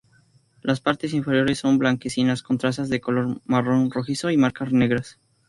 Las 0.63 0.81
partes 0.81 1.13
inferiores 1.13 1.59
son 1.59 1.77
blanquecinas 1.77 2.41
con 2.41 2.57
trazas 2.57 2.89
de 2.89 2.99
color 3.01 3.39
marrón 3.45 3.91
rojizo 3.91 4.31
y 4.31 4.35
marcas 4.37 4.73
negras. 4.73 5.19